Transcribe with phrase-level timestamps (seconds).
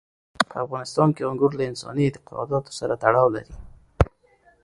[0.49, 3.53] په افغانستان کې انګور له انساني اعتقاداتو سره تړاو لري.